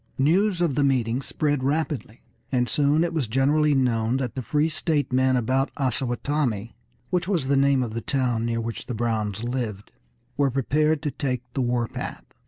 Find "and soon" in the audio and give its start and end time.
2.51-3.03